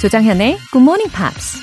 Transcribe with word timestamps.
조장현의 0.00 0.58
Good 0.70 0.82
Morning 0.82 1.12
Pops. 1.12 1.58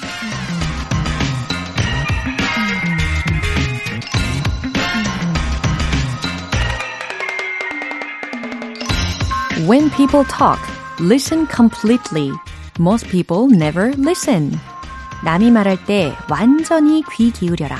When 9.65 9.89
people 9.91 10.25
talk, 10.27 10.59
listen 10.99 11.47
completely. 11.49 12.33
Most 12.77 13.07
people 13.07 13.47
never 13.49 13.93
listen. 13.97 14.59
남이 15.23 15.51
말할 15.51 15.85
때 15.85 16.13
완전히 16.29 17.03
귀 17.15 17.31
기울여라. 17.31 17.77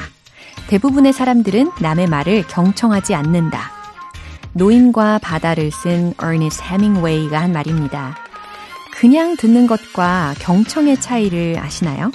대부분의 0.68 1.12
사람들은 1.12 1.72
남의 1.82 2.08
말을 2.08 2.48
경청하지 2.48 3.14
않는다. 3.14 3.72
노인과 4.54 5.20
바다를 5.20 5.70
쓴 5.72 6.14
어니스트 6.18 6.64
해밍웨이가 6.64 7.42
한 7.42 7.52
말입니다. 7.52 8.25
그냥 9.00 9.36
듣는 9.38 9.68
것과 9.68 10.36
경청의 10.40 11.00
차이를 11.00 11.58
아시나요? 11.60 12.12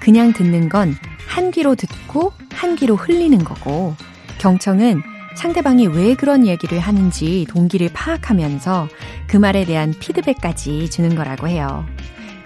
그냥 0.00 0.32
듣는 0.32 0.68
건 0.68 0.94
한 1.28 1.50
귀로 1.52 1.74
듣고 1.76 2.32
한 2.52 2.74
귀로 2.74 2.96
흘리는 2.96 3.38
거고, 3.44 3.94
경청은 4.38 5.02
상대방이 5.36 5.86
왜 5.86 6.14
그런 6.14 6.46
얘기를 6.46 6.80
하는지 6.80 7.46
동기를 7.50 7.90
파악하면서 7.92 8.88
그 9.28 9.36
말에 9.36 9.64
대한 9.64 9.94
피드백까지 10.00 10.90
주는 10.90 11.14
거라고 11.14 11.46
해요. 11.46 11.86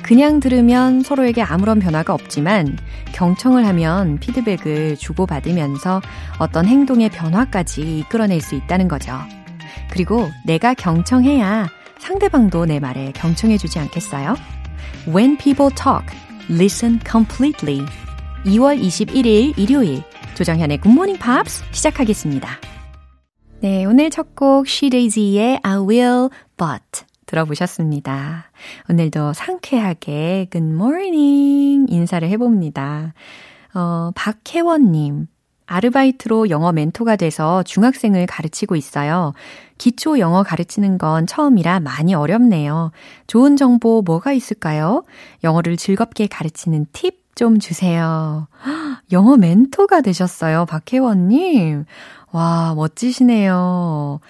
그냥 0.02 0.40
들으면 0.40 1.00
서로에게 1.02 1.42
아무런 1.42 1.78
변화가 1.78 2.12
없지만 2.12 2.76
경청을 3.12 3.66
하면 3.66 4.18
피드백을 4.18 4.96
주고받으면서 4.96 6.02
어떤 6.38 6.66
행동의 6.66 7.08
변화까지 7.08 8.00
이끌어낼 8.00 8.40
수 8.40 8.56
있다는 8.56 8.88
거죠. 8.88 9.16
그리고 9.90 10.28
내가 10.44 10.74
경청해야 10.74 11.68
상대방도 12.02 12.66
내 12.66 12.80
말에 12.80 13.12
경청해주지 13.12 13.78
않겠어요? 13.78 14.34
When 15.06 15.38
people 15.38 15.72
talk, 15.72 16.04
listen 16.50 16.98
completely. 17.08 17.86
2월 18.44 18.76
21일 18.76 19.56
일요일 19.56 20.02
조정현의 20.34 20.80
Morning 20.84 21.22
Pops 21.22 21.62
시작하겠습니다. 21.70 22.48
네, 23.60 23.84
오늘 23.84 24.10
첫곡 24.10 24.66
Daisy의 24.90 25.60
I 25.62 25.76
Will 25.78 26.28
But 26.56 27.04
들어보셨습니다. 27.26 28.50
오늘도 28.90 29.32
상쾌하게 29.34 30.48
Good 30.50 30.72
Morning 30.74 31.86
인사를 31.88 32.28
해봅니다. 32.28 33.14
어, 33.74 34.10
박혜원님. 34.16 35.28
아르바이트로 35.74 36.50
영어 36.50 36.72
멘토가 36.72 37.16
돼서 37.16 37.62
중학생을 37.62 38.26
가르치고 38.26 38.76
있어요. 38.76 39.32
기초 39.78 40.18
영어 40.18 40.42
가르치는 40.42 40.98
건 40.98 41.26
처음이라 41.26 41.80
많이 41.80 42.14
어렵네요. 42.14 42.92
좋은 43.26 43.56
정보 43.56 44.02
뭐가 44.02 44.32
있을까요? 44.32 45.04
영어를 45.42 45.76
즐겁게 45.76 46.26
가르치는 46.26 46.86
팁 46.92 47.22
좀 47.34 47.58
주세요. 47.58 48.46
영어 49.12 49.36
멘토가 49.36 50.00
되셨어요, 50.00 50.66
박혜원님. 50.66 51.84
와, 52.32 52.74
멋지시네요. 52.74 54.20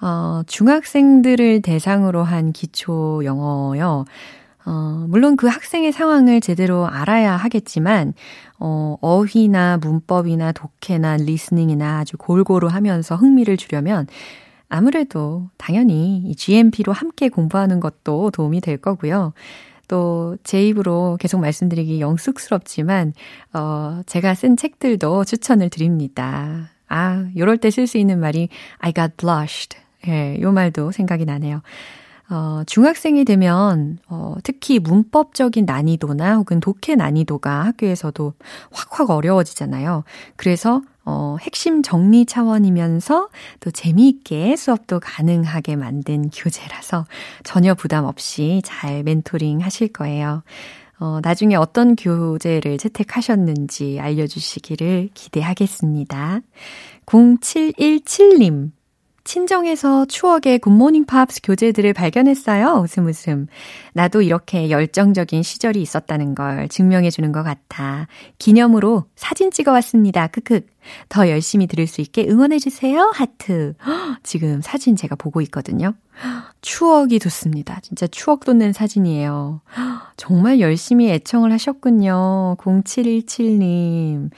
어, 0.00 0.42
중학생들을 0.46 1.62
대상으로 1.62 2.22
한 2.22 2.52
기초 2.52 3.22
영어요. 3.24 4.04
어, 4.66 5.06
물론 5.08 5.36
그 5.36 5.46
학생의 5.46 5.92
상황을 5.92 6.40
제대로 6.40 6.86
알아야 6.88 7.36
하겠지만, 7.36 8.14
어, 8.58 8.96
어휘나 9.00 9.78
문법이나 9.78 10.52
독해나 10.52 11.16
listening이나 11.18 12.00
아주 12.00 12.16
골고루 12.16 12.66
하면서 12.68 13.16
흥미를 13.16 13.56
주려면, 13.56 14.06
아무래도 14.68 15.48
당연히 15.58 16.18
이 16.26 16.34
GMP로 16.34 16.92
함께 16.92 17.28
공부하는 17.28 17.78
것도 17.80 18.30
도움이 18.32 18.60
될 18.60 18.76
거고요. 18.78 19.32
또 19.88 20.36
제 20.42 20.66
입으로 20.66 21.16
계속 21.20 21.38
말씀드리기 21.40 22.00
영 22.00 22.26
쑥스럽지만, 22.26 23.12
어, 23.54 24.02
제가 24.06 24.34
쓴 24.34 24.56
책들도 24.56 25.24
추천을 25.24 25.70
드립니다. 25.70 26.70
아, 26.88 27.26
요럴 27.36 27.58
때 27.58 27.68
쓸 27.70 27.86
수 27.86 27.98
있는 27.98 28.18
말이 28.20 28.48
I 28.78 28.92
got 28.92 29.12
blushed. 29.16 29.78
예, 30.08 30.40
요 30.40 30.52
말도 30.52 30.90
생각이 30.92 31.24
나네요. 31.24 31.62
어, 32.28 32.62
중학생이 32.66 33.24
되면, 33.24 33.98
어, 34.08 34.34
특히 34.42 34.78
문법적인 34.80 35.64
난이도나 35.64 36.36
혹은 36.36 36.58
독해 36.60 36.96
난이도가 36.96 37.64
학교에서도 37.66 38.32
확확 38.72 39.10
어려워지잖아요. 39.10 40.02
그래서, 40.34 40.82
어, 41.04 41.36
핵심 41.40 41.82
정리 41.82 42.26
차원이면서 42.26 43.28
또 43.60 43.70
재미있게 43.70 44.56
수업도 44.56 44.98
가능하게 44.98 45.76
만든 45.76 46.30
교재라서 46.30 47.06
전혀 47.44 47.74
부담 47.74 48.04
없이 48.04 48.60
잘 48.64 49.04
멘토링 49.04 49.60
하실 49.60 49.92
거예요. 49.92 50.42
어, 50.98 51.20
나중에 51.22 51.54
어떤 51.54 51.94
교재를 51.94 52.78
채택하셨는지 52.78 54.00
알려주시기를 54.00 55.10
기대하겠습니다. 55.14 56.40
0717님. 57.06 58.70
친정에서 59.26 60.06
추억의 60.06 60.60
굿모닝 60.60 61.04
팝스 61.04 61.40
교재들을 61.42 61.92
발견했어요. 61.92 62.80
웃음 62.82 63.06
웃음. 63.06 63.48
나도 63.92 64.22
이렇게 64.22 64.70
열정적인 64.70 65.42
시절이 65.42 65.82
있었다는 65.82 66.34
걸 66.34 66.68
증명해 66.68 67.10
주는 67.10 67.32
것 67.32 67.42
같아. 67.42 68.06
기념으로 68.38 69.04
사진 69.16 69.50
찍어 69.50 69.72
왔습니다. 69.72 70.28
크크. 70.28 70.60
더 71.08 71.28
열심히 71.28 71.66
들을 71.66 71.86
수 71.88 72.00
있게 72.00 72.26
응원해 72.28 72.60
주세요. 72.60 73.10
하트. 73.12 73.74
지금 74.22 74.60
사진 74.62 74.94
제가 74.94 75.16
보고 75.16 75.40
있거든요. 75.42 75.94
추억이 76.62 77.18
돋습니다. 77.18 77.80
진짜 77.80 78.06
추억 78.06 78.44
돋는 78.44 78.72
사진이에요. 78.72 79.60
정말 80.16 80.60
열심히 80.60 81.10
애청을 81.10 81.52
하셨군요. 81.52 82.56
0717님. 82.60 84.30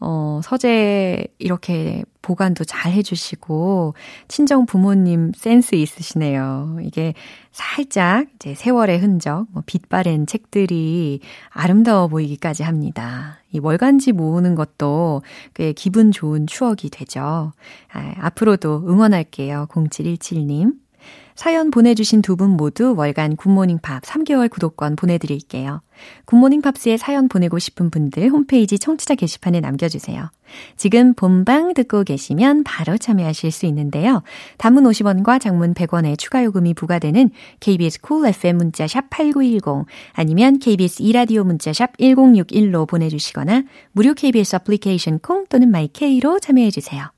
어, 0.00 0.40
서재 0.42 1.26
이렇게 1.38 2.04
보관도 2.22 2.64
잘 2.64 2.92
해주시고, 2.92 3.94
친정 4.28 4.66
부모님 4.66 5.32
센스 5.36 5.74
있으시네요. 5.74 6.78
이게 6.82 7.14
살짝 7.52 8.26
이제 8.34 8.54
세월의 8.54 8.98
흔적, 8.98 9.46
뭐 9.50 9.62
빛바랜 9.66 10.26
책들이 10.26 11.20
아름다워 11.50 12.08
보이기까지 12.08 12.62
합니다. 12.62 13.38
이 13.52 13.58
월간지 13.58 14.12
모으는 14.12 14.54
것도 14.54 15.22
꽤 15.54 15.72
기분 15.72 16.12
좋은 16.12 16.46
추억이 16.46 16.88
되죠. 16.90 17.52
아, 17.92 18.14
앞으로도 18.18 18.84
응원할게요. 18.88 19.66
0717님. 19.70 20.74
사연 21.40 21.70
보내주신 21.70 22.20
두 22.20 22.36
분 22.36 22.50
모두 22.50 22.94
월간 22.94 23.36
굿모닝 23.36 23.78
팝스 23.78 24.02
3개월 24.02 24.50
구독권 24.50 24.94
보내드릴게요. 24.94 25.80
굿모닝 26.26 26.60
팝스에 26.60 26.98
사연 26.98 27.28
보내고 27.30 27.58
싶은 27.58 27.88
분들 27.88 28.28
홈페이지 28.28 28.78
청취자 28.78 29.14
게시판에 29.14 29.60
남겨주세요. 29.60 30.30
지금 30.76 31.14
본방 31.14 31.72
듣고 31.72 32.04
계시면 32.04 32.64
바로 32.64 32.98
참여하실 32.98 33.52
수 33.52 33.64
있는데요. 33.64 34.22
단문 34.58 34.84
50원과 34.84 35.40
장문 35.40 35.72
100원의 35.72 36.18
추가 36.18 36.44
요금이 36.44 36.74
부과되는 36.74 37.30
KBS 37.60 38.02
Cool 38.02 38.28
FM 38.34 38.58
문자 38.58 38.86
샵 38.86 39.08
8910 39.08 39.86
아니면 40.12 40.58
KBS 40.58 41.02
이라디오 41.02 41.44
문자 41.44 41.72
샵 41.72 41.96
1061로 41.96 42.86
보내주시거나 42.86 43.62
무료 43.92 44.12
KBS 44.12 44.56
애플리케이션 44.56 45.18
콩 45.20 45.46
또는 45.48 45.70
마이케이로 45.70 46.38
참여해주세요. 46.38 47.12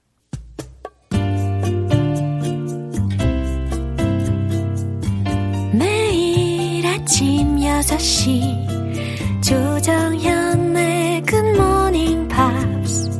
6시. 7.80 9.42
조정현의 9.42 11.22
굿모닝 11.22 12.28
팝스 12.28 13.10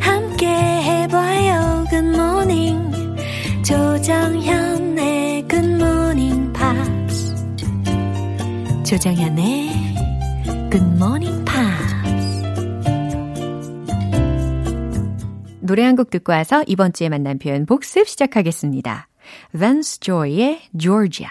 함께 0.00 0.46
해봐요 0.48 1.84
굿모닝 1.88 2.90
조정현의 3.64 5.46
굿모닝 5.48 6.52
팝스 6.52 7.34
조정현의 8.84 9.70
굿모닝 10.70 11.44
팝스 11.44 12.42
노래 15.60 15.84
한 15.84 15.94
곡 15.96 16.10
듣고 16.10 16.32
와서 16.32 16.62
이번 16.66 16.92
주에 16.92 17.08
만난 17.08 17.38
표현 17.38 17.64
복습 17.66 18.06
시작하겠습니다. 18.08 19.08
Vance 19.56 19.98
Joy의 20.00 20.60
Georgia 20.76 21.30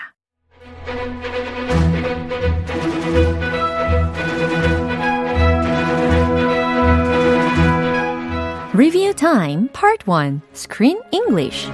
Review 8.82 9.14
Time 9.14 9.70
Part 9.74 10.08
1 10.08 10.42
Screen 10.56 10.98
English 11.12 11.70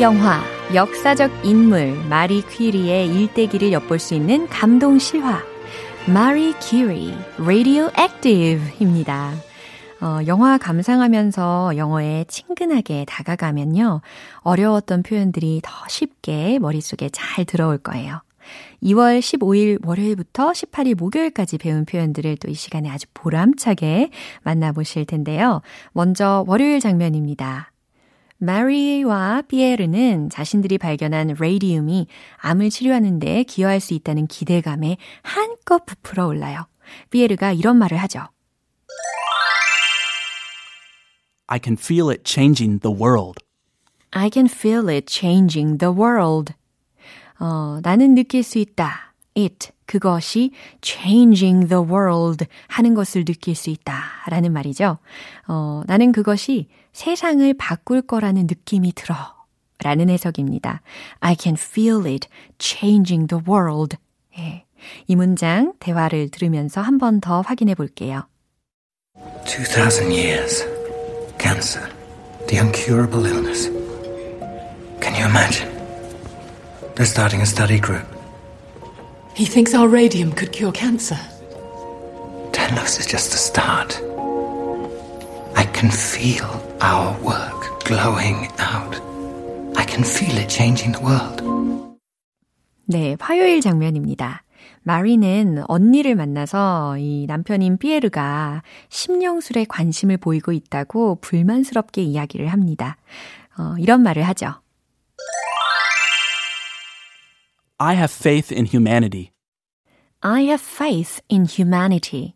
영화 0.00 0.42
역사적 0.74 1.30
인물 1.42 1.96
마리 2.08 2.42
퀴리의 2.42 3.08
일대기를 3.08 3.72
엿볼 3.72 3.98
수 3.98 4.14
있는 4.14 4.46
감동 4.48 4.98
실화. 4.98 5.42
마리 6.06 6.52
퀴리 6.60 7.14
Radioactive입니다. 7.40 9.32
어, 10.00 10.18
영화 10.26 10.58
감상하면서 10.58 11.76
영어에 11.76 12.24
친근하게 12.28 13.06
다가가면요. 13.06 14.02
어려웠던 14.40 15.02
표현들이 15.02 15.60
더 15.62 15.72
쉽게 15.88 16.58
머릿속에 16.58 17.08
잘 17.10 17.44
들어올 17.44 17.78
거예요. 17.78 18.20
2월 18.82 19.18
15일 19.18 19.84
월요일부터 19.84 20.52
18일 20.52 20.96
목요일까지 20.96 21.58
배운 21.58 21.84
표현들을 21.84 22.36
또 22.36 22.48
이 22.48 22.54
시간에 22.54 22.88
아주 22.90 23.06
보람차게 23.14 24.10
만나보실 24.42 25.06
텐데요. 25.06 25.62
먼저 25.92 26.44
월요일 26.46 26.78
장면입니다. 26.78 27.72
마리와 28.38 29.42
피에르는 29.48 30.28
자신들이 30.28 30.76
발견한 30.78 31.36
레이디움이 31.40 32.06
암을 32.36 32.68
치료하는 32.68 33.18
데 33.18 33.42
기여할 33.44 33.80
수 33.80 33.94
있다는 33.94 34.26
기대감에 34.26 34.98
한껏 35.22 35.84
부풀어 35.86 36.26
올라요. 36.26 36.66
피에르가 37.10 37.52
이런 37.52 37.78
말을 37.78 37.96
하죠. 37.96 38.20
I 41.48 41.58
can 41.62 41.76
feel 41.76 42.10
it 42.10 42.24
changing 42.24 42.80
the 42.80 42.94
world. 42.94 43.38
I 44.12 44.30
can 44.32 44.46
feel 44.48 44.88
it 44.88 45.06
changing 45.06 45.78
the 45.78 45.92
world. 45.94 46.52
어, 47.38 47.80
나는 47.82 48.14
느낄 48.14 48.42
수 48.42 48.58
있다. 48.58 49.14
it, 49.36 49.70
그것이 49.84 50.52
changing 50.82 51.68
the 51.68 51.82
world 51.84 52.46
하는 52.68 52.94
것을 52.94 53.24
느낄 53.24 53.54
수 53.54 53.70
있다. 53.70 54.02
라는 54.28 54.52
말이죠. 54.52 54.98
어, 55.46 55.82
나는 55.86 56.12
그것이 56.12 56.68
세상을 56.92 57.52
바꿀 57.54 58.02
거라는 58.02 58.46
느낌이 58.46 58.92
들어. 58.92 59.14
라는 59.84 60.08
해석입니다. 60.08 60.80
I 61.20 61.36
can 61.38 61.56
feel 61.58 62.06
it 62.06 62.28
changing 62.58 63.26
the 63.28 63.42
world. 63.46 63.96
예. 64.38 64.64
이 65.06 65.14
문장 65.16 65.74
대화를 65.80 66.30
들으면서 66.30 66.80
한 66.80 66.98
번 66.98 67.20
더 67.20 67.42
확인해 67.42 67.74
볼게요. 67.74 68.22
2000 69.46 70.10
years. 70.10 70.75
Cancer. 71.45 71.89
The 72.47 72.57
uncurable 72.57 73.25
illness. 73.27 73.67
Can 74.99 75.15
you 75.15 75.25
imagine? 75.25 75.69
They're 76.95 77.05
starting 77.05 77.41
a 77.41 77.45
study 77.45 77.79
group. 77.79 78.05
He 79.33 79.45
thinks 79.45 79.73
our 79.73 79.87
radium 79.87 80.31
could 80.33 80.51
cure 80.51 80.71
cancer. 80.71 81.19
Tenlos 82.51 82.99
is 82.99 83.05
just 83.05 83.31
the 83.31 83.37
start. 83.37 83.99
I 85.55 85.65
can 85.73 85.89
feel 85.89 86.49
our 86.81 87.17
work 87.21 87.85
glowing 87.85 88.49
out. 88.59 88.95
I 89.77 89.85
can 89.85 90.03
feel 90.03 90.37
it 90.37 90.49
changing 90.49 90.91
the 90.91 91.01
world. 91.01 91.41
네, 92.85 93.15
화요일 93.19 93.61
장면입니다. 93.61 94.43
마리는 94.82 95.64
언니를 95.68 96.14
만나서 96.14 96.98
이 96.98 97.26
남편인 97.26 97.78
피에르가 97.78 98.62
심령술에 98.88 99.64
관심을 99.68 100.16
보이고 100.18 100.52
있다고 100.52 101.16
불만스럽게 101.20 102.02
이야기를 102.02 102.48
합니다. 102.48 102.96
어, 103.58 103.74
이런 103.78 104.02
말을 104.02 104.22
하죠. 104.22 104.54
I 107.78 107.94
have 107.96 108.14
faith 108.14 108.54
in 108.54 108.66
humanity. 108.66 109.32
I 110.20 110.44
have 110.44 110.64
faith 110.64 111.20
in 111.30 111.46
humanity. 111.46 112.35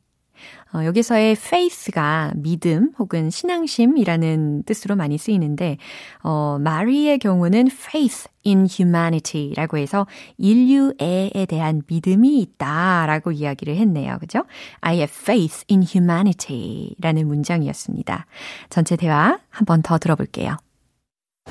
어, 0.72 0.84
여기서의 0.84 1.32
faith가 1.32 2.32
믿음 2.36 2.92
혹은 2.98 3.28
신앙심이라는 3.30 4.62
뜻으로 4.64 4.94
많이 4.94 5.18
쓰이는데, 5.18 5.78
어, 6.22 6.58
마리의 6.60 7.18
경우는 7.18 7.68
faith 7.72 8.28
in 8.46 8.66
humanity라고 8.70 9.78
해서 9.78 10.06
인류애에 10.38 11.46
대한 11.48 11.82
믿음이 11.86 12.38
있다라고 12.40 13.32
이야기를 13.32 13.76
했네요. 13.76 14.18
그죠? 14.20 14.44
I 14.80 14.96
have 14.98 15.12
faith 15.12 15.64
in 15.70 15.82
humanity라는 15.82 17.26
문장이었습니다. 17.26 18.26
전체 18.70 18.96
대화 18.96 19.38
한 19.50 19.66
번 19.66 19.82
더 19.82 19.98
들어볼게요. 19.98 20.56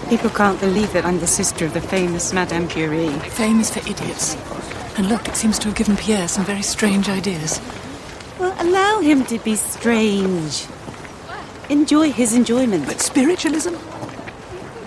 People 0.08 0.30
can't 0.32 0.60
believe 0.62 0.94
that 0.94 1.06
I'm 1.06 1.18
the 1.20 1.28
sister 1.28 1.66
of 1.66 1.74
the 1.74 1.86
famous 1.86 2.34
Madame 2.34 2.68
Curie. 2.70 3.10
Fame 3.36 3.60
is 3.60 3.70
for 3.70 3.82
idiots. 3.90 4.38
And 4.98 5.10
look, 5.10 5.28
it 5.28 5.36
seems 5.36 5.60
to 5.60 5.68
have 5.68 5.76
given 5.76 5.98
Pierre 5.98 6.28
some 6.28 6.46
very 6.46 6.64
strange 6.64 7.10
ideas. 7.10 7.60
Well, 8.40 8.56
allow 8.60 9.02
him 9.02 9.26
to 9.26 9.38
be 9.40 9.56
strange. 9.56 10.66
Enjoy 11.70 12.10
his 12.12 12.34
enjoyment. 12.34 12.86
But 12.86 13.02
spiritualism? 13.02 13.76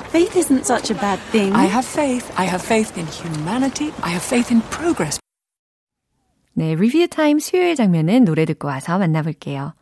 Faith 0.08 0.36
isn't 0.36 0.64
such 0.64 0.90
a 0.90 0.94
bad 0.94 1.18
thing. 1.30 1.52
I 1.52 1.66
have 1.66 1.84
faith. 1.84 2.32
I 2.36 2.44
have 2.44 2.62
faith 2.62 2.96
in 2.96 3.06
humanity. 3.06 3.92
I 4.02 4.10
have 4.10 4.22
faith 4.22 4.50
in 4.50 4.62
progress. 4.70 5.18
네, 6.54 6.74
리뷰 6.74 7.06
타임 7.08 7.38
수요일 7.38 7.76
장면은 7.76 8.24
노래 8.24 8.44
듣고 8.44 8.68
와서 8.68 8.98
만나볼게요. 8.98 9.74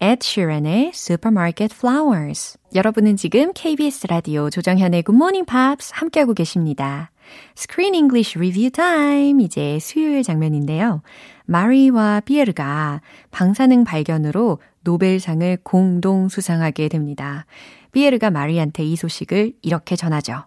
Ed 0.00 0.18
Sheeran의 0.22 0.90
Supermarket 0.92 1.74
Flowers. 1.74 2.58
여러분은 2.74 3.16
지금 3.16 3.52
KBS 3.52 4.08
라디오 4.08 4.50
조정현의 4.50 5.04
Good 5.04 5.16
Morning 5.16 5.46
Pops 5.46 5.92
함께하고 5.94 6.34
계십니다. 6.34 7.10
Screen 7.56 7.94
English 7.94 8.36
Review 8.36 8.70
Time. 8.70 9.42
이제 9.42 9.78
수요일 9.80 10.22
장면인데요. 10.24 11.02
마리와 11.46 12.20
피에르가 12.20 13.00
방사능 13.30 13.84
발견으로 13.84 14.58
노벨상을 14.82 15.58
공동 15.62 16.28
수상하게 16.28 16.88
됩니다. 16.88 17.46
피에르가 17.92 18.30
마리한테 18.30 18.84
이 18.84 18.96
소식을 18.96 19.54
이렇게 19.62 19.96
전하죠. 19.96 20.44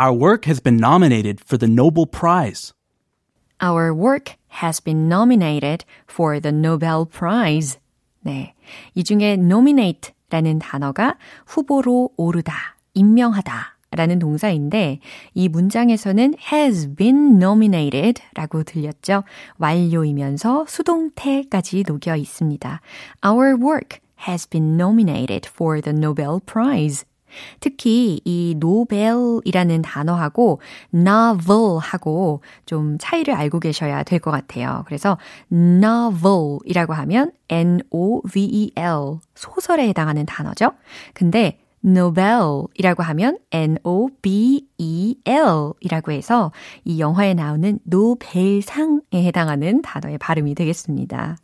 Our 0.00 0.18
work 0.18 0.48
has 0.48 0.60
been 0.60 0.78
nominated 0.78 1.42
for 1.44 1.58
the 1.58 1.70
Nobel 1.70 2.06
Prize. 2.06 2.72
Our 3.62 3.92
work 3.92 4.36
has 4.62 4.82
been 4.82 5.06
nominated 5.06 5.84
for 6.10 6.40
the 6.40 6.54
Nobel 6.54 7.04
Prize. 7.06 7.78
네. 8.20 8.54
이 8.94 9.04
중에 9.04 9.34
nominate 9.34 10.12
라는 10.30 10.58
단어가 10.58 11.16
후보로 11.46 12.10
오르다, 12.16 12.54
임명하다 12.94 13.71
라는 13.94 14.18
동사인데 14.18 14.98
이 15.34 15.48
문장에서는 15.48 16.34
has 16.52 16.94
been 16.94 17.36
nominated 17.42 18.22
라고 18.34 18.62
들렸죠. 18.62 19.24
완료이면서 19.58 20.66
수동태까지 20.66 21.84
녹여 21.86 22.16
있습니다. 22.16 22.80
Our 23.26 23.54
work 23.54 24.00
has 24.26 24.48
been 24.48 24.74
nominated 24.80 25.48
for 25.48 25.80
the 25.80 25.96
Nobel 25.96 26.38
Prize. 26.44 27.04
특히 27.60 28.20
이 28.26 28.54
노벨이라는 28.58 29.80
단어하고 29.80 30.60
novel하고 30.94 32.42
좀 32.66 32.98
차이를 33.00 33.32
알고 33.34 33.58
계셔야 33.58 34.02
될 34.02 34.20
것 34.20 34.30
같아요. 34.30 34.84
그래서 34.86 35.16
novel이라고 35.50 36.92
하면 36.92 37.32
N-O-V-E-L 37.48 39.18
소설에 39.34 39.88
해당하는 39.88 40.26
단어죠. 40.26 40.72
근데 41.14 41.58
Nobel이라고 41.84 43.02
하면 43.02 43.38
N-O-B-E-L이라고 44.84 46.12
해서 46.12 46.52
이 46.84 47.00
영화에 47.00 47.34
나오는 47.34 47.78
노벨상에 47.84 49.00
해당하는 49.14 49.82
단어의 49.82 50.18
발음이 50.18 50.54
되겠습니다. 50.54 51.36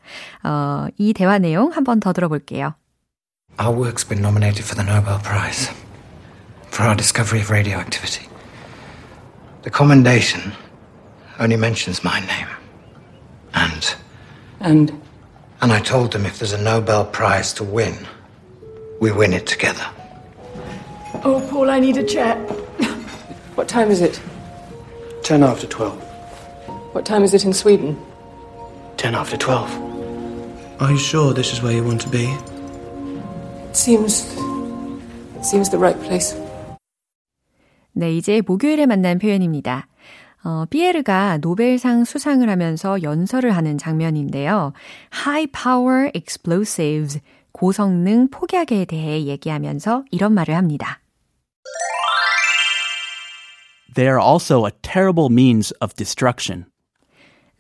어, 0.45 0.87
이 0.99 1.13
대화 1.13 1.39
내용 1.39 1.71
한 1.73 1.85
번 1.85 2.01
더 2.01 2.13
들어볼게요. 2.13 2.75
Our 3.61 3.75
work's 3.75 4.05
been 4.09 4.21
nominated 4.23 4.65
for 4.65 4.77
the 4.77 4.85
Nobel 4.87 5.19
Prize 5.23 5.71
for 6.71 6.87
our 6.87 6.95
discovery 6.97 7.41
of 7.41 7.51
radioactivity. 7.51 8.29
The 9.63 9.71
commendation 9.71 10.53
only 11.41 11.57
mentions 11.57 12.05
my 12.05 12.21
name. 12.21 12.49
And. 13.55 13.97
And 14.61 14.93
And 15.61 15.73
I 15.73 15.81
told 15.81 16.13
them 16.13 16.25
if 16.25 16.39
there's 16.39 16.53
a 16.53 16.63
Nobel 16.63 17.05
Prize 17.05 17.53
to 17.55 17.65
win, 17.65 17.95
we 19.01 19.11
win 19.11 19.33
it 19.33 19.45
together. 19.47 19.83
oh, 21.24 21.46
Paul, 21.50 21.70
I 21.70 21.80
need 21.80 21.98
a 21.98 22.04
chair. 22.04 22.36
what 23.56 23.68
time 23.68 23.92
is 23.92 24.02
it? 24.02 24.20
Ten 25.24 25.44
after 25.44 25.68
twelve. 25.68 26.02
What 26.94 27.06
time 27.06 27.24
is 27.24 27.34
it 27.34 27.46
in 27.46 27.54
Sweden? 27.54 27.98
Ten 28.98 29.16
after 29.16 29.38
twelve. 29.38 29.72
Are 30.80 30.92
you 30.92 30.98
sure 30.98 31.34
this 31.34 31.54
is 31.54 31.62
where 31.62 31.74
you 31.74 31.84
want 31.84 32.02
to 32.02 32.10
be? 32.10 32.26
It 33.70 33.76
seems. 33.76 34.26
It 35.38 35.46
seems 35.46 35.70
the 35.70 35.78
right 35.78 36.00
place. 36.02 36.36
네, 37.96 38.12
이제 38.16 38.42
목요일에 38.42 38.86
만난 38.86 39.20
표현입니다. 39.20 39.88
어, 40.44 40.66
피에르가 40.70 41.38
노벨상 41.38 42.04
수상을 42.04 42.48
하면서 42.50 43.02
연설을 43.02 43.56
하는 43.56 43.78
장면인데요. 43.78 44.74
High 45.26 45.52
Power 45.52 46.12
Explosives, 46.14 47.22
고성능 47.59 48.29
폭약에 48.31 48.85
대해 48.85 49.25
얘기하면서 49.25 50.05
이런 50.13 50.33
말을 50.33 50.55
합니다. 50.55 51.01
They 53.97 54.09
are 54.09 54.23
also 54.25 54.65
a 54.65 54.71
terrible 54.83 55.27
means 55.29 55.75
of 55.81 55.93
destruction. 55.97 56.67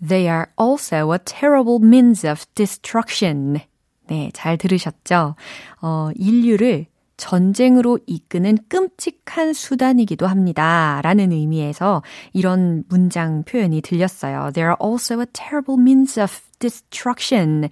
They 0.00 0.28
are 0.28 0.46
also 0.56 1.12
a 1.12 1.18
terrible 1.18 1.84
means 1.84 2.24
of 2.24 2.46
destruction. 2.54 3.58
네, 4.06 4.30
잘 4.34 4.56
들으셨죠? 4.56 5.34
어, 5.82 6.10
인류를 6.14 6.86
전쟁으로 7.16 7.98
이끄는 8.06 8.58
끔찍한 8.68 9.52
수단이기도 9.52 10.28
합니다. 10.28 11.00
라는 11.02 11.32
의미에서 11.32 12.04
이런 12.32 12.84
문장 12.88 13.42
표현이 13.42 13.80
들렸어요. 13.80 14.52
They 14.54 14.64
are 14.64 14.76
also 14.80 15.18
a 15.18 15.26
terrible 15.32 15.82
means 15.82 16.20
of 16.20 16.47
destruction. 16.59 17.69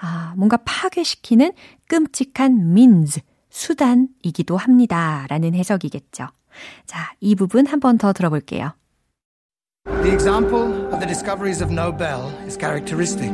아, 0.00 0.34
뭔가 0.36 0.58
파괴시키는 0.64 1.52
끔찍한 1.88 2.72
means, 2.72 3.20
수단이기도 3.50 4.56
합니다. 4.56 5.26
라는 5.28 5.54
해석이겠죠. 5.54 6.28
자, 6.86 7.12
이 7.20 7.34
부분 7.34 7.66
한 7.66 7.80
번 7.80 7.98
더 7.98 8.12
들어볼게요. 8.12 8.74
The 10.02 10.12
example 10.12 10.88
of 10.92 11.00
the 11.00 11.06
discoveries 11.06 11.62
of 11.62 11.70
Nobel 11.70 12.30
is 12.46 12.56
characteristic. 12.56 13.32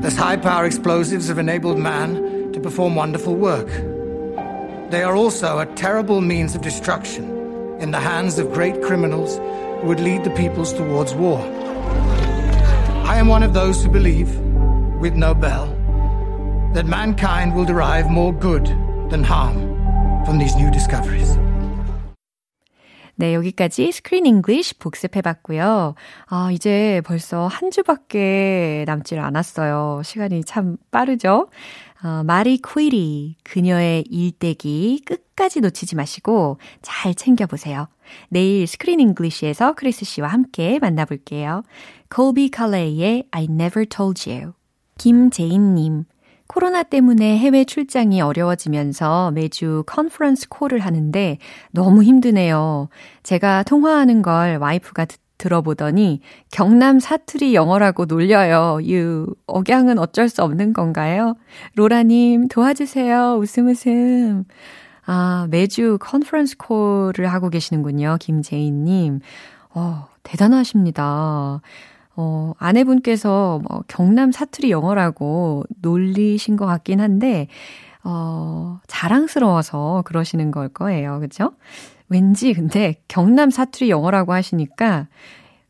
Those 0.00 0.16
high 0.16 0.40
power 0.40 0.64
explosives 0.64 1.28
have 1.28 1.38
enabled 1.38 1.78
man 1.78 2.52
to 2.52 2.60
perform 2.60 2.94
wonderful 2.94 3.34
work. 3.34 3.68
They 4.90 5.02
are 5.02 5.16
also 5.16 5.58
a 5.58 5.66
terrible 5.74 6.20
means 6.22 6.54
of 6.54 6.62
destruction 6.62 7.24
in 7.78 7.90
the 7.90 8.00
hands 8.00 8.38
of 8.38 8.52
great 8.52 8.80
criminals 8.82 9.38
who 9.80 9.88
would 9.88 10.00
lead 10.00 10.24
the 10.24 10.30
peoples 10.30 10.72
towards 10.72 11.14
war. 11.14 11.38
I 13.05 13.17
am 13.19 13.27
one 13.27 13.43
of 13.43 13.53
those 13.53 13.83
who 13.83 13.91
believe, 13.91 14.29
with 14.99 15.13
Nobel, 15.13 15.67
that 16.73 16.85
mankind 16.87 17.53
will 17.53 17.65
derive 17.65 18.09
more 18.09 18.31
good 18.31 18.65
than 19.09 19.23
harm 19.23 19.55
from 20.25 20.39
these 20.39 20.55
new 20.55 20.71
discoveries. 20.71 21.37
네, 23.15 23.35
여기까지 23.35 23.91
Screen 23.91 24.25
English 24.25 24.79
복습해 24.79 25.21
봤고요. 25.21 25.93
아, 26.27 26.49
이제 26.51 27.01
벌써 27.05 27.45
한 27.45 27.69
주밖에 27.69 28.85
남질 28.87 29.19
않았어요. 29.19 30.01
시간이 30.03 30.43
참 30.45 30.77
빠르죠? 30.89 31.49
어, 32.03 32.21
마리 32.23 32.57
퀴리, 32.57 33.37
그녀의 33.43 34.03
일대기 34.09 35.03
끝까지 35.05 35.61
놓치지 35.61 35.95
마시고 35.95 36.57
잘 36.81 37.15
챙겨보세요. 37.15 37.87
내일 38.27 38.67
Screen 38.67 38.99
English에서 38.99 39.73
크리스 39.73 40.03
씨와 40.03 40.27
함께 40.27 40.79
만나볼게요. 40.79 41.63
콜비 42.09 42.51
칼레이의 42.51 43.27
I 43.31 43.45
Never 43.45 43.85
Told 43.87 44.29
You. 44.29 44.51
김재인님, 44.97 46.03
코로나 46.47 46.83
때문에 46.83 47.37
해외 47.37 47.63
출장이 47.63 48.21
어려워지면서 48.21 49.31
매주 49.31 49.83
conference 49.87 50.49
call을 50.49 50.79
하는데 50.79 51.37
너무 51.71 52.03
힘드네요. 52.03 52.89
제가 53.23 53.63
통화하는 53.63 54.21
걸 54.21 54.57
와이프가 54.57 55.05
듣, 55.05 55.22
들어보더니 55.37 56.21
경남 56.51 56.99
사투리 56.99 57.53
영어라고 57.55 58.05
놀려요. 58.05 58.79
유, 58.87 59.27
억양은 59.47 59.99
어쩔 59.99 60.29
수 60.29 60.43
없는 60.43 60.73
건가요? 60.73 61.35
로라님 61.75 62.47
도와주세요. 62.47 63.35
웃음 63.35 63.67
웃음. 63.67 64.45
아, 65.05 65.47
매주 65.49 65.97
컨퍼런스 65.99 66.57
콜을 66.57 67.27
하고 67.27 67.49
계시는군요. 67.49 68.17
김재인님. 68.19 69.19
어, 69.75 70.07
대단하십니다. 70.23 71.61
어, 72.15 72.53
아내분께서 72.57 73.59
뭐 73.67 73.83
경남 73.87 74.31
사투리 74.31 74.71
영어라고 74.71 75.63
놀리신 75.81 76.55
것 76.55 76.65
같긴 76.65 77.01
한데, 77.01 77.47
어, 78.03 78.79
자랑스러워서 78.87 80.03
그러시는 80.05 80.51
걸 80.51 80.69
거예요. 80.69 81.19
그죠? 81.19 81.53
왠지 82.13 82.53
근데 82.53 83.01
경남 83.07 83.49
사투리 83.49 83.89
영어라고 83.89 84.33
하시니까 84.33 85.07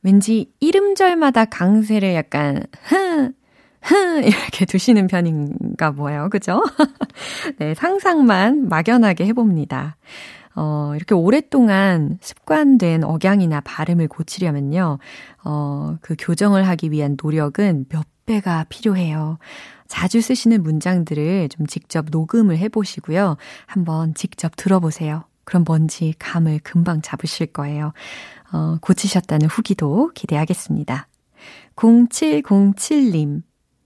왠지 0.01 0.51
이름절마다 0.59 1.45
강세를 1.45 2.13
약간, 2.13 2.63
흥, 2.83 3.33
흥, 3.81 4.23
이렇게 4.25 4.65
두시는 4.65 5.07
편인가 5.07 5.91
뭐예요. 5.91 6.29
그죠? 6.29 6.61
네, 7.57 7.73
상상만 7.73 8.67
막연하게 8.67 9.25
해봅니다. 9.27 9.95
어, 10.55 10.91
이렇게 10.95 11.15
오랫동안 11.15 12.17
습관된 12.19 13.05
억양이나 13.05 13.61
발음을 13.61 14.09
고치려면요, 14.09 14.99
어, 15.45 15.95
그 16.01 16.15
교정을 16.19 16.67
하기 16.67 16.91
위한 16.91 17.15
노력은 17.21 17.85
몇 17.87 18.05
배가 18.25 18.65
필요해요. 18.67 19.37
자주 19.87 20.21
쓰시는 20.21 20.63
문장들을 20.63 21.49
좀 21.49 21.65
직접 21.67 22.07
녹음을 22.11 22.57
해보시고요. 22.57 23.37
한번 23.65 24.13
직접 24.13 24.51
들어보세요. 24.57 25.23
그럼 25.43 25.63
뭔지 25.65 26.13
감을 26.19 26.59
금방 26.63 27.01
잡으실 27.01 27.47
거예요. 27.47 27.93
어, 28.51 28.77
고치셨다는 28.81 29.47
후기도 29.47 30.11
기대하겠습니다. 30.13 31.07
0707님. 31.75 33.41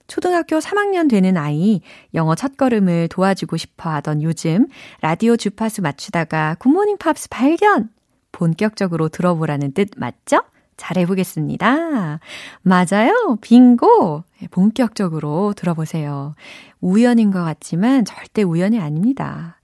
초등학교 0.07 0.59
3학년 0.59 1.09
되는 1.09 1.35
아이 1.37 1.81
영어 2.13 2.33
첫걸음을 2.33 3.09
도와주고 3.09 3.57
싶어 3.57 3.89
하던 3.89 4.23
요즘 4.23 4.67
라디오 5.01 5.35
주파수 5.35 5.81
맞추다가 5.81 6.55
굿모닝 6.59 6.97
팝스 6.97 7.29
발견! 7.29 7.89
본격적으로 8.31 9.09
들어보라는 9.09 9.73
뜻 9.73 9.89
맞죠? 9.97 10.43
잘해보겠습니다. 10.77 12.19
맞아요. 12.61 13.37
빙고! 13.41 14.23
예, 14.43 14.47
본격적으로 14.47 15.53
들어보세요. 15.55 16.35
우연인 16.79 17.31
것 17.31 17.43
같지만 17.43 18.05
절대 18.05 18.43
우연이 18.43 18.79
아닙니다. 18.79 19.56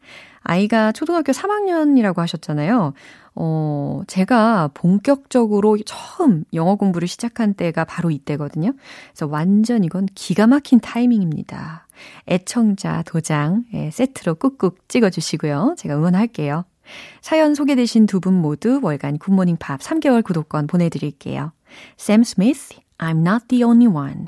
아이가 0.44 0.92
초등학교 0.92 1.32
3학년이라고 1.32 2.18
하셨잖아요. 2.18 2.94
어, 3.36 4.02
제가 4.08 4.70
본격적으로 4.74 5.78
처음 5.86 6.44
영어 6.54 6.76
공부를 6.76 7.08
시작한 7.08 7.54
때가 7.54 7.84
바로 7.86 8.12
이때거든요. 8.12 8.74
그래서 9.12 9.28
완전 9.28 9.84
이건 9.84 10.06
기가 10.14 10.46
막힌 10.48 10.80
타이밍입니다. 10.80 11.88
애청자 12.30 13.04
도장 13.06 13.64
예, 13.74 13.90
세트로 13.90 14.36
꾹꾹 14.36 14.76
찍어주시고요. 14.88 15.76
제가 15.78 15.96
응원할게요. 15.96 16.66
사연 17.22 17.56
소개되신 17.56 18.06
두 18.06 18.20
분 18.20 18.34
모두 18.34 18.80
월간 18.84 19.18
굿모닝 19.18 19.58
팝 19.58 19.80
3개월 19.80 20.24
구독권 20.24 20.68
보내드릴게요. 20.68 21.54
Sam 21.98 22.22
Smith, 22.22 22.78
I'm 23.00 23.22
not 23.26 23.48
the 23.48 23.64
only 23.64 23.88
one. 23.88 24.28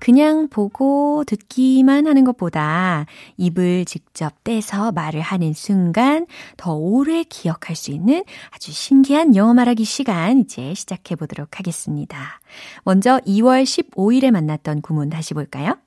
그냥 0.00 0.48
보고 0.48 1.24
듣기만 1.24 2.06
하는 2.06 2.24
것보다 2.24 3.06
입을 3.36 3.84
직접 3.84 4.44
떼서 4.44 4.92
말을 4.92 5.20
하는 5.20 5.52
순간 5.52 6.26
더 6.56 6.74
오래 6.74 7.24
기억할 7.24 7.74
수 7.74 7.90
있는 7.90 8.22
아주 8.50 8.72
신기한 8.72 9.34
영어 9.34 9.54
말하기 9.54 9.84
시간 9.84 10.40
이제 10.40 10.74
시작해 10.74 11.16
보도록 11.16 11.58
하겠습니다. 11.58 12.40
먼저 12.84 13.18
2월 13.26 13.64
15일에 13.64 14.30
만났던 14.30 14.82
구문 14.82 15.08
다시 15.08 15.34
볼까요? 15.34 15.78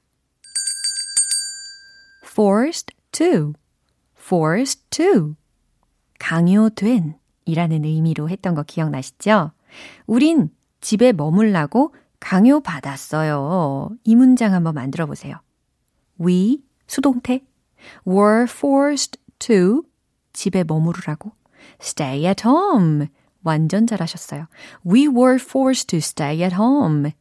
forced 2.37 2.93
to, 3.11 3.53
forced 4.15 4.83
to. 4.91 5.35
강요된 6.19 7.15
이라는 7.45 7.83
의미로 7.83 8.29
했던 8.29 8.53
거 8.53 8.63
기억나시죠? 8.63 9.51
우린 10.05 10.49
집에 10.81 11.11
머물라고 11.13 11.93
강요받았어요. 12.19 13.89
이 14.03 14.15
문장 14.15 14.53
한번 14.53 14.75
만들어 14.75 15.05
보세요. 15.05 15.39
We, 16.19 16.63
수동태, 16.87 17.45
were 18.07 18.43
forced 18.43 19.19
to, 19.39 19.83
집에 20.33 20.63
머무르라고, 20.63 21.31
stay 21.81 22.25
at 22.25 22.43
home. 22.47 23.07
완전 23.43 23.87
잘하셨어요. 23.87 24.47
We 24.85 25.07
were 25.07 25.35
forced 25.35 25.87
to 25.87 25.97
stay 25.97 26.41
at 26.41 26.55
home. 26.55 27.11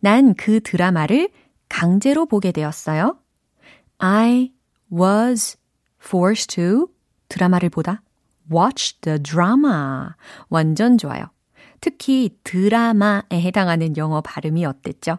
난 0.00 0.34
그 0.34 0.60
드라마를 0.60 1.30
강제로 1.68 2.26
보게 2.26 2.52
되었어요. 2.52 3.18
I 3.98 4.52
was 4.92 5.56
forced 6.02 6.54
to 6.56 6.88
드라마를 7.28 7.68
보다 7.68 8.02
watch 8.52 9.00
the 9.00 9.22
drama. 9.22 10.10
완전 10.48 10.98
좋아요. 10.98 11.30
특히 11.80 12.36
드라마에 12.44 13.32
해당하는 13.32 13.96
영어 13.96 14.20
발음이 14.20 14.64
어땠죠? 14.64 15.18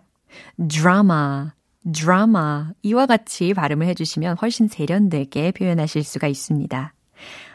drama, 0.67 1.49
drama. 1.91 2.65
이와 2.83 3.05
같이 3.05 3.53
발음을 3.53 3.87
해주시면 3.87 4.37
훨씬 4.41 4.67
세련되게 4.67 5.51
표현하실 5.51 6.03
수가 6.03 6.27
있습니다. 6.27 6.93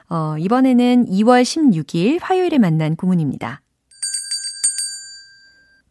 어, 0.08 0.36
이번에는 0.38 1.06
2월 1.06 1.42
16일 1.42 2.18
화요일에 2.20 2.58
만난 2.58 2.96
구문입니다. 2.96 3.62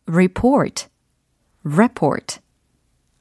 report, 0.08 0.88
report. 1.64 2.40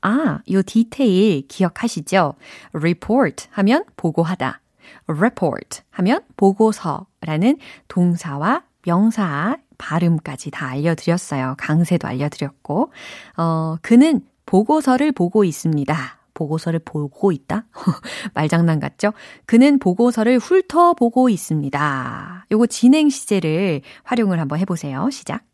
아, 0.03 0.41
요 0.51 0.63
디테일 0.63 1.49
기억하시죠? 1.49 2.35
report 2.75 3.47
하면 3.51 3.85
보고하다. 3.97 4.61
report 5.09 5.81
하면 5.91 6.21
보고서라는 6.37 7.59
동사와 7.89 8.65
명사 8.85 9.57
발음까지 9.85 10.51
다 10.51 10.69
알려드렸어요. 10.69 11.57
강세도 11.59 12.09
알려드렸고, 12.09 12.91
어, 13.37 13.77
그는 13.83 14.23
보고서를 14.47 15.13
보고 15.13 15.45
있습니다. 15.45 15.95
보고서를 16.33 16.81
보고 16.81 17.33
있다? 17.33 17.67
말장난 18.35 18.81
같죠? 18.81 19.13
그는 19.47 19.79
보고서를 19.79 20.39
훑어보고 20.39 21.29
있습니다. 21.29 22.47
요거 22.51 22.67
진행 22.67 23.11
시제를 23.11 23.83
활용을 24.03 24.41
한번 24.41 24.59
해보세요. 24.59 25.11
시작. 25.11 25.45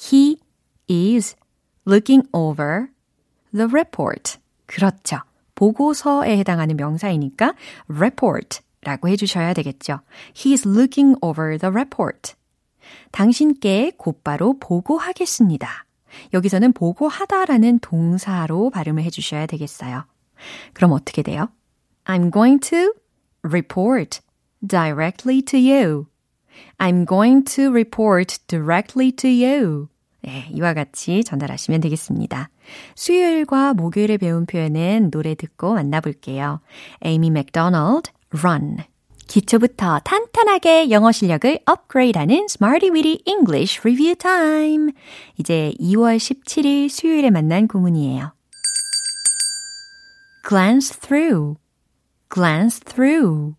He 0.00 0.38
is 0.88 1.36
looking 1.86 2.26
over 2.32 2.86
the 3.52 3.68
report. 3.68 4.38
그렇죠. 4.66 5.18
보고서에 5.56 6.38
해당하는 6.38 6.76
명사이니까 6.76 7.54
report 7.88 8.60
라고 8.82 9.08
해주셔야 9.08 9.52
되겠죠. 9.52 10.00
He 10.36 10.52
is 10.54 10.66
looking 10.66 11.16
over 11.20 11.58
the 11.58 11.70
report. 11.70 12.34
당신께 13.12 13.92
곧바로 13.96 14.58
보고하겠습니다. 14.58 15.84
여기서는 16.32 16.72
보고하다라는 16.72 17.80
동사로 17.80 18.70
발음을 18.70 19.02
해주셔야 19.04 19.46
되겠어요. 19.46 20.04
그럼 20.72 20.92
어떻게 20.92 21.22
돼요? 21.22 21.48
I'm 22.04 22.32
going 22.32 22.60
to 22.68 22.92
report 23.42 24.20
directly 24.66 25.42
to 25.42 25.58
you. 25.58 26.06
I'm 26.78 27.06
going 27.06 27.44
to 27.56 27.70
report 27.70 28.38
directly 28.46 29.12
to 29.12 29.30
you. 29.30 29.88
네, 30.22 30.48
이와 30.52 30.72
같이 30.72 31.22
전달하시면 31.22 31.80
되겠습니다. 31.82 32.48
수요일과 32.94 33.74
목요일에 33.74 34.16
배운 34.16 34.46
표현은 34.46 35.10
노래 35.10 35.34
듣고 35.34 35.74
만나볼게요. 35.74 36.60
에이미 37.02 37.30
맥도널드, 37.30 38.10
Run. 38.30 38.78
기초부터 39.26 40.00
탄탄하게 40.00 40.90
영어 40.90 41.12
실력을 41.12 41.58
업그레이드하는 41.66 42.46
Smarty 42.48 42.90
Weedy 42.90 43.22
English 43.26 43.80
Review 43.80 44.14
Time. 44.14 44.92
이제 45.38 45.72
2월 45.80 46.16
17일 46.16 46.88
수요일에 46.88 47.30
만난 47.30 47.66
구문이에요. 47.66 48.32
glance 50.46 50.98
through, 51.00 51.56
glance 52.32 52.80
through. 52.80 53.54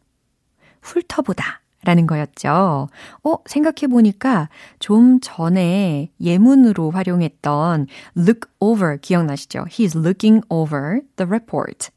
훑어보다. 0.82 1.62
라는 1.86 2.08
거였죠. 2.08 2.90
어, 3.24 3.36
생각해보니까 3.46 4.50
좀 4.80 5.20
전에 5.22 6.10
예문으로 6.20 6.90
활용했던 6.90 7.86
look 8.18 8.50
over 8.60 8.98
기억나시죠? 8.98 9.66
He's 9.66 9.96
looking 9.96 10.44
over 10.50 11.02
the 11.16 11.28
report. 11.28 11.90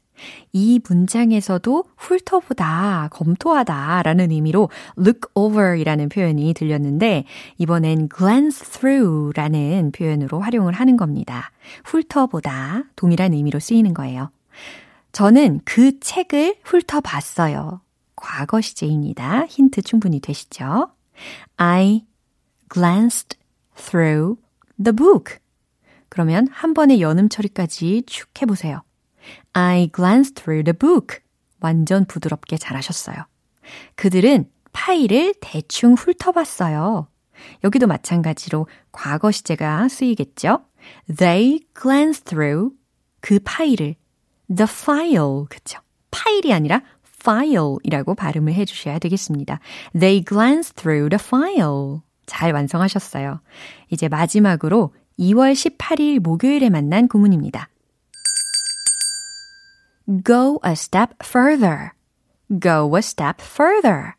이 0.53 0.79
문장에서도 0.87 1.83
훑어보다, 1.95 3.09
검토하다 3.11 4.03
라는 4.03 4.31
의미로 4.31 4.69
look 4.97 5.21
over 5.35 5.79
이라는 5.79 6.09
표현이 6.09 6.53
들렸는데 6.53 7.25
이번엔 7.57 8.09
glance 8.15 8.65
through 8.65 9.31
라는 9.35 9.91
표현으로 9.91 10.39
활용을 10.39 10.73
하는 10.73 10.97
겁니다. 10.97 11.51
훑어보다, 11.83 12.83
동일한 12.95 13.33
의미로 13.33 13.59
쓰이는 13.59 13.93
거예요. 13.93 14.29
저는 15.11 15.61
그 15.65 15.99
책을 15.99 16.57
훑어봤어요. 16.63 17.81
과거 18.15 18.61
시제입니다. 18.61 19.45
힌트 19.47 19.81
충분히 19.81 20.19
되시죠? 20.19 20.91
I 21.57 22.05
glanced 22.71 23.37
through 23.75 24.35
the 24.81 24.95
book. 24.95 25.37
그러면 26.09 26.47
한 26.51 26.73
번의 26.73 27.01
연음 27.01 27.29
처리까지 27.29 28.03
쭉 28.05 28.29
해보세요. 28.41 28.81
I 29.59 29.89
glanced 29.93 30.41
through 30.41 30.63
the 30.63 30.73
book. 30.73 31.19
완전 31.59 32.05
부드럽게 32.05 32.57
잘하셨어요. 32.57 33.17
그들은 33.95 34.49
파일을 34.71 35.35
대충 35.41 35.95
훑어봤어요. 35.95 37.07
여기도 37.65 37.85
마찬가지로 37.85 38.67
과거 38.93 39.31
시제가 39.31 39.89
쓰이겠죠? 39.89 40.63
They 41.17 41.59
glanced 41.79 42.23
through 42.23 42.73
그 43.19 43.39
파일을 43.43 43.95
the 44.47 44.63
file 44.63 45.45
그쵸? 45.49 45.79
파일이 46.09 46.53
아니라 46.53 46.81
file이라고 47.21 48.15
발음을 48.15 48.53
해주셔야 48.53 48.97
되겠습니다. 48.99 49.59
They 49.91 50.23
glanced 50.23 50.75
through 50.75 51.09
the 51.09 51.21
file. 51.21 51.99
잘 52.25 52.53
완성하셨어요. 52.53 53.41
이제 53.89 54.07
마지막으로 54.07 54.93
2월 55.19 55.51
18일 55.51 56.19
목요일에 56.19 56.69
만난 56.69 57.09
구문입니다. 57.09 57.67
Go 60.09 60.59
a 60.65 60.71
step 60.71 61.13
further. 61.23 61.91
Go 62.49 62.95
a 62.95 62.99
step 62.99 63.43
further. 63.43 64.13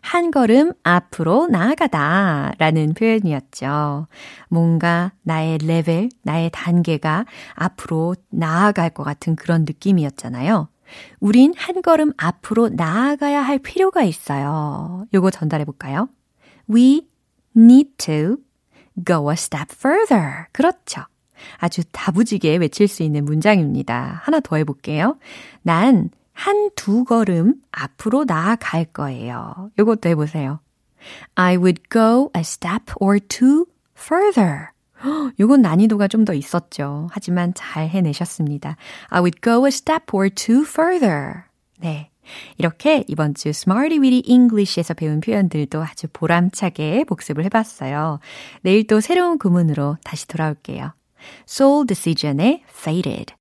한 0.00 0.30
걸음 0.30 0.72
앞으로 0.82 1.46
나아가다 1.48 2.54
라는 2.58 2.94
표현이었죠. 2.94 4.06
뭔가 4.48 5.12
나의 5.22 5.58
레벨, 5.58 6.08
나의 6.22 6.50
단계가 6.52 7.26
앞으로 7.54 8.16
나아갈 8.30 8.90
것 8.90 9.04
같은 9.04 9.36
그런 9.36 9.64
느낌이었잖아요. 9.66 10.68
우린 11.20 11.52
한 11.56 11.82
걸음 11.82 12.12
앞으로 12.16 12.70
나아가야 12.70 13.42
할 13.42 13.58
필요가 13.58 14.02
있어요. 14.02 15.06
요거 15.12 15.30
전달해 15.30 15.64
볼까요? 15.64 16.08
We 16.70 17.08
need 17.54 17.96
to 17.98 18.38
go 19.04 19.30
a 19.30 19.34
step 19.34 19.66
further. 19.70 20.46
그렇죠. 20.52 21.02
아주 21.58 21.82
다부지게 21.92 22.56
외칠 22.56 22.88
수 22.88 23.02
있는 23.02 23.24
문장입니다. 23.24 24.20
하나 24.22 24.40
더 24.40 24.56
해볼게요. 24.56 25.18
난 25.62 26.10
한 26.36 26.70
두 26.76 27.04
걸음 27.04 27.54
앞으로 27.72 28.24
나아갈 28.24 28.84
거예요. 28.84 29.70
요것도 29.78 30.08
해보세요. 30.10 30.60
I 31.34 31.56
would 31.56 31.82
go 31.90 32.30
a 32.36 32.40
step 32.40 32.92
or 33.00 33.18
two 33.20 33.66
further. 33.96 34.68
요건 35.40 35.62
난이도가 35.62 36.08
좀 36.08 36.24
더 36.24 36.34
있었죠. 36.34 37.08
하지만 37.10 37.54
잘 37.54 37.88
해내셨습니다. 37.88 38.76
I 39.08 39.20
would 39.20 39.40
go 39.42 39.64
a 39.64 39.68
step 39.68 40.04
or 40.12 40.28
two 40.30 40.62
further. 40.62 41.44
네. 41.78 42.10
이렇게 42.58 43.04
이번 43.06 43.34
주 43.34 43.50
Smarty 43.50 43.98
Weedy 44.00 44.22
English에서 44.26 44.94
배운 44.94 45.20
표현들도 45.20 45.80
아주 45.82 46.08
보람차게 46.12 47.04
복습을 47.04 47.44
해봤어요. 47.44 48.18
내일 48.62 48.86
또 48.86 49.00
새로운 49.00 49.38
구문으로 49.38 49.96
다시 50.02 50.26
돌아올게요. 50.26 50.92
Soul 51.48 51.86
Decision의 51.86 52.62
Faded. 52.68 53.34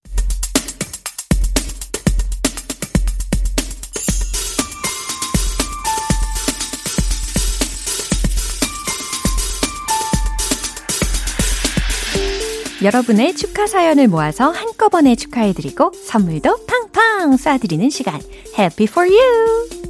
여러분의 12.84 13.36
축하 13.36 13.66
사연을 13.66 14.08
모아서 14.08 14.52
한꺼번에 14.52 15.16
축하해드리고 15.16 15.92
선물도 15.94 16.66
팡팡 16.68 17.32
쏴드리는 17.36 17.90
시간. 17.90 18.22
Happy 18.58 18.88
for 18.88 19.10
you! 19.10 19.85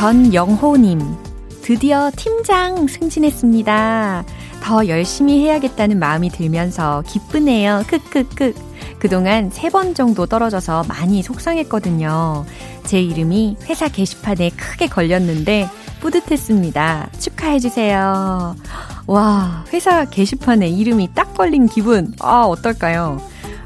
전영호님, 0.00 0.98
드디어 1.60 2.10
팀장 2.16 2.86
승진했습니다. 2.86 4.24
더 4.62 4.88
열심히 4.88 5.40
해야겠다는 5.44 5.98
마음이 5.98 6.30
들면서 6.30 7.02
기쁘네요. 7.06 7.82
크크크. 7.86 8.54
그동안 8.98 9.50
세 9.50 9.68
번 9.68 9.92
정도 9.94 10.24
떨어져서 10.24 10.84
많이 10.88 11.22
속상했거든요. 11.22 12.46
제 12.86 12.98
이름이 12.98 13.58
회사 13.68 13.88
게시판에 13.88 14.48
크게 14.56 14.86
걸렸는데 14.86 15.68
뿌듯했습니다. 16.00 17.10
축하해주세요. 17.18 18.56
와, 19.06 19.64
회사 19.70 20.06
게시판에 20.06 20.66
이름이 20.66 21.10
딱 21.14 21.34
걸린 21.34 21.66
기분. 21.66 22.14
아, 22.20 22.44
어떨까요? 22.44 23.20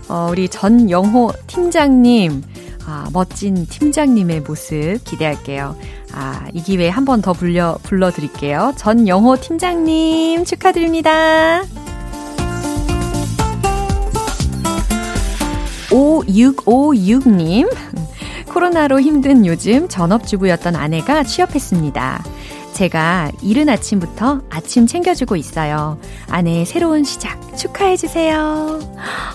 어, 0.09 0.29
우리 0.33 0.49
전영호 0.49 1.31
팀장님, 1.47 2.43
아, 2.87 3.09
멋진 3.13 3.67
팀장님의 3.67 4.41
모습 4.41 4.99
기대할게요. 5.05 5.77
아, 6.17 6.47
이 6.53 6.63
기회에 6.63 6.89
한 6.89 7.05
번 7.05 7.21
더 7.23 7.33
불려, 7.33 7.79
불러드릴게요. 7.83 8.73
전영호 8.77 9.37
팀장님 9.41 10.45
축하드립니다. 10.45 11.63
5656님, 15.91 17.73
코로나로 18.49 19.01
힘든 19.01 19.47
요즘 19.47 19.89
전업주부였던 19.89 20.77
아내가 20.77 21.23
취업했습니다. 21.23 22.25
제가 22.73 23.31
이른 23.41 23.69
아침부터 23.69 24.41
아침 24.51 24.87
챙겨주고 24.89 25.37
있어요. 25.37 25.99
아내의 26.29 26.67
새로운 26.67 27.05
시작 27.05 27.57
축하해주세요. 27.57 28.81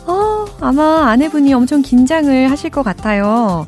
어, 0.05 0.45
아마 0.59 1.09
아내분이 1.09 1.53
엄청 1.53 1.81
긴장을 1.81 2.51
하실 2.51 2.69
것 2.69 2.83
같아요. 2.83 3.65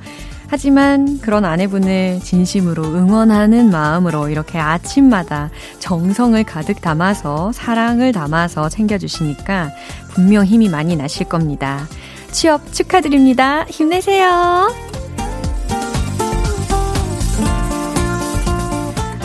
하지만 0.52 1.18
그런 1.22 1.46
아내분을 1.46 2.20
진심으로 2.22 2.84
응원하는 2.84 3.72
마음으로 3.72 4.28
이렇게 4.28 4.60
아침마다 4.60 5.50
정성을 5.80 6.44
가득 6.44 6.82
담아서 6.82 7.54
사랑을 7.54 8.12
담아서 8.12 8.68
챙겨주시니까 8.68 9.72
분명 10.10 10.44
힘이 10.44 10.68
많이 10.68 10.98
나실 10.98 11.30
겁니다. 11.30 11.88
취업 12.32 12.74
축하드립니다. 12.74 13.64
힘내세요. 13.64 14.68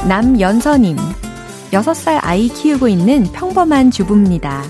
남연서님, 0.06 0.96
6살 1.72 2.20
아이 2.22 2.46
키우고 2.46 2.86
있는 2.86 3.24
평범한 3.32 3.90
주부입니다. 3.90 4.62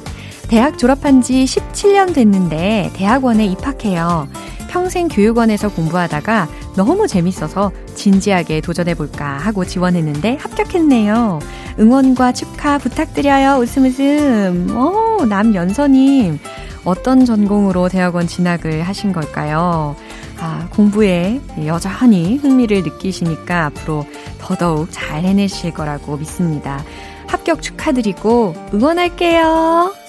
대학 0.48 0.78
졸업한 0.78 1.20
지 1.20 1.44
17년 1.44 2.14
됐는데 2.14 2.92
대학원에 2.94 3.44
입학해요. 3.44 4.26
평생 4.76 5.08
교육원에서 5.08 5.70
공부하다가 5.70 6.48
너무 6.76 7.06
재밌어서 7.06 7.72
진지하게 7.94 8.60
도전해볼까 8.60 9.38
하고 9.38 9.64
지원했는데 9.64 10.36
합격했네요. 10.38 11.38
응원과 11.80 12.32
축하 12.32 12.76
부탁드려요. 12.76 13.56
웃음 13.58 13.86
웃음. 13.86 14.76
오, 14.76 15.24
남연서님. 15.24 16.38
어떤 16.84 17.24
전공으로 17.24 17.88
대학원 17.88 18.26
진학을 18.26 18.82
하신 18.82 19.14
걸까요? 19.14 19.96
아, 20.38 20.68
공부에 20.70 21.40
여전히 21.64 22.36
흥미를 22.36 22.82
느끼시니까 22.82 23.64
앞으로 23.64 24.04
더더욱 24.38 24.88
잘 24.90 25.24
해내실 25.24 25.72
거라고 25.72 26.18
믿습니다. 26.18 26.84
합격 27.28 27.62
축하드리고 27.62 28.54
응원할게요. 28.74 30.05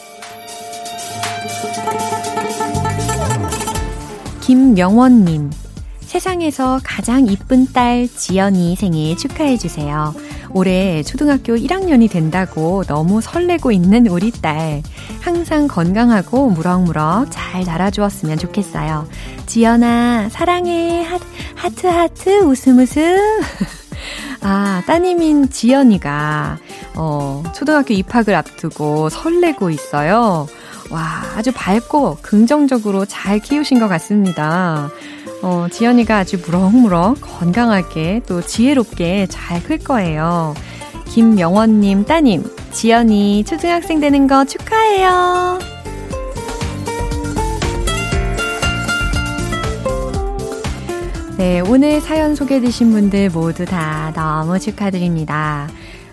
김명원님, 4.47 5.51
세상에서 5.99 6.79
가장 6.81 7.27
이쁜 7.27 7.67
딸 7.73 8.07
지연이 8.07 8.77
생일 8.77 9.17
축하해주세요. 9.17 10.15
올해 10.53 11.03
초등학교 11.03 11.57
1학년이 11.57 12.09
된다고 12.09 12.85
너무 12.85 13.19
설레고 13.19 13.73
있는 13.73 14.07
우리 14.07 14.31
딸. 14.31 14.83
항상 15.19 15.67
건강하고 15.67 16.49
무럭무럭 16.51 17.27
잘 17.29 17.65
자라주었으면 17.65 18.37
좋겠어요. 18.37 19.05
지연아, 19.47 20.29
사랑해. 20.29 21.05
하트, 21.55 21.85
하트, 21.85 22.43
웃음, 22.45 22.79
웃음. 22.79 23.17
아, 24.39 24.81
따님인 24.87 25.49
지연이가, 25.49 26.57
어, 26.95 27.43
초등학교 27.53 27.93
입학을 27.93 28.33
앞두고 28.33 29.09
설레고 29.09 29.71
있어요. 29.71 30.47
와, 30.89 31.23
아주 31.35 31.51
밝고 31.53 32.17
긍정적으로 32.21 33.05
잘 33.05 33.39
키우신 33.39 33.79
것 33.79 33.87
같습니다. 33.87 34.89
어, 35.43 35.67
지연이가 35.71 36.17
아주 36.19 36.37
무럭무럭 36.43 37.19
건강하게 37.21 38.21
또 38.25 38.41
지혜롭게 38.41 39.27
잘 39.29 39.61
클 39.63 39.79
거예요. 39.79 40.53
김명원님 41.09 42.05
따님, 42.05 42.43
지연이 42.71 43.43
초등학생 43.43 43.99
되는 43.99 44.27
거 44.27 44.45
축하해요. 44.45 45.59
네, 51.37 51.59
오늘 51.61 52.01
사연 52.01 52.33
소개되신 52.33 52.91
분들 52.91 53.29
모두 53.29 53.65
다 53.65 54.11
너무 54.15 54.57
축하드립니다. 54.59 55.67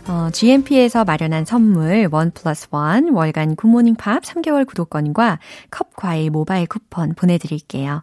어, 0.07 0.29
GMP에서 0.31 1.05
마련한 1.05 1.45
선물 1.45 2.09
원 2.13 2.31
플러스 2.31 2.69
원 2.71 3.11
월간 3.11 3.57
굿모닝 3.57 3.95
팝 3.95 4.23
3개월 4.23 4.67
구독권과 4.67 5.39
컵 5.71 5.97
과일 5.97 6.31
모바일 6.31 6.67
쿠폰 6.67 7.15
보내드릴게요. 7.15 8.03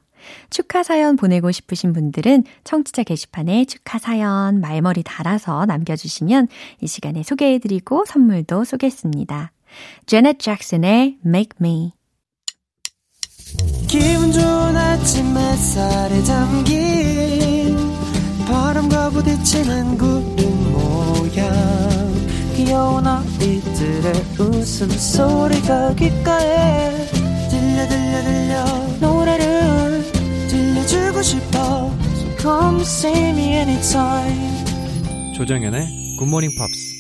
축하 0.50 0.84
사연 0.84 1.16
보내고 1.16 1.52
싶으신 1.52 1.94
분들은 1.94 2.44
청취자 2.64 3.04
게시판에 3.04 3.66
축하 3.66 3.98
사연 4.00 4.62
말머리 4.62 5.04
달아서 5.04 5.66
남겨주시면 5.66 6.48
이 6.82 6.88
시간에 6.88 7.24
소개해드리고 7.24 8.06
선물도 8.06 8.64
쏘겠습니다. 8.64 9.52
제넷 10.06 10.40
잭슨의 10.40 11.20
Make 11.26 11.58
Me 11.62 11.94
기분 13.88 14.32
좋은 14.32 14.78
아침 14.78 15.38
햇살에 15.38 16.24
담긴 16.24 17.78
바람과 18.48 19.10
부딪히는 19.12 19.98
구름 19.98 20.71
모양 21.32 21.50
귀여운 22.56 23.08
아이들의 23.08 24.14
웃음소리가 24.38 25.96
귓가에 25.96 27.08
들려 27.50 27.88
들려 27.88 28.22
들려 28.24 28.66
노래를 29.00 30.04
들려주고 30.50 31.22
싶어 31.22 31.92
So 32.14 32.38
come 32.38 32.82
see 32.82 33.30
me 33.30 33.54
anytime 33.54 35.34
조정연의 35.36 36.18
굿모닝 36.20 36.52
팝스 36.58 36.92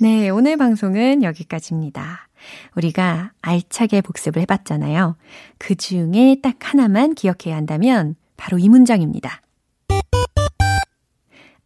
네, 0.00 0.28
오늘 0.28 0.56
방송은 0.56 1.22
여기까지입니다. 1.22 2.28
우리가 2.76 3.32
알차게 3.40 4.00
복습을 4.00 4.42
해봤잖아요. 4.42 5.16
그 5.58 5.76
중에 5.76 6.38
딱 6.42 6.56
하나만 6.60 7.14
기억해야 7.14 7.56
한다면 7.56 8.16
바로 8.36 8.58
이 8.58 8.68
문장입니다. 8.68 9.40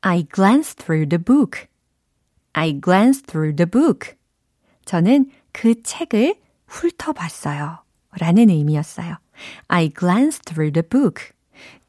I 0.02 0.26
glanced 0.32 0.84
through 0.84 1.08
the 1.08 1.22
book. 1.22 1.66
I 2.52 2.80
glanced 2.80 3.26
through 3.26 3.56
the 3.56 3.66
book. 3.66 4.14
저는 4.84 5.30
그 5.52 5.82
책을 5.82 6.36
훑어봤어요. 6.66 7.78
라는 8.18 8.50
의미였어요. 8.50 9.16
I 9.68 9.90
glanced 9.90 10.44
through 10.44 10.72
the 10.72 10.88
book. 10.88 11.32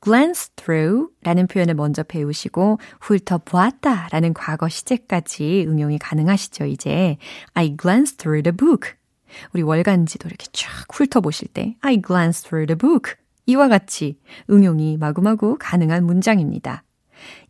glance 0.01 0.49
through 0.55 1.09
라는 1.23 1.47
표현을 1.47 1.75
먼저 1.75 2.03
배우시고 2.03 2.79
훑어보았다 2.99 4.09
라는 4.11 4.33
과거 4.33 4.69
시제까지 4.69 5.65
응용이 5.67 5.99
가능하시죠, 5.99 6.65
이제. 6.65 7.17
I 7.53 7.75
glanced 7.79 8.17
through 8.17 8.43
the 8.43 8.55
book. 8.55 8.93
우리 9.53 9.61
월간지도 9.61 10.27
이렇게 10.27 10.47
쫙 10.51 10.85
훑어보실 10.91 11.49
때 11.49 11.75
I 11.81 12.01
glanced 12.05 12.47
through 12.47 12.67
the 12.67 12.77
book. 12.77 13.15
이와 13.45 13.67
같이 13.67 14.19
응용이 14.49 14.97
마구마구 14.97 15.57
가능한 15.59 16.05
문장입니다. 16.05 16.83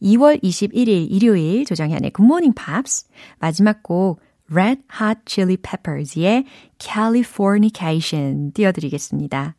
2월 0.02 0.42
21일 0.44 1.08
일요일 1.10 1.66
조정현의 1.66 2.12
Good 2.16 2.26
Morning 2.26 2.56
Pops 2.56 3.08
마지막 3.40 3.84
곡 3.84 4.20
Red 4.52 4.82
Hot 5.00 5.22
Chili 5.26 5.58
Peppers의 5.58 6.46
Californication 6.80 8.52
띄워드리겠습니다. 8.54 9.56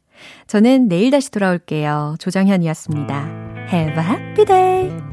저는 0.47 0.89
내일 0.89 1.11
다시 1.11 1.31
돌아올게요. 1.31 2.17
조정현이었습니다. 2.19 3.69
Have 3.73 3.97
a 3.97 4.05
happy 4.05 4.45
day! 4.45 5.10